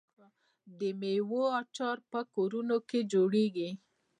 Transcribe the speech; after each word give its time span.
د 0.79 0.81
میوو 0.99 1.43
اچار 1.61 1.97
په 2.11 2.19
کورونو 2.33 2.77
کې 2.89 2.99
جوړیږي. 3.13 3.69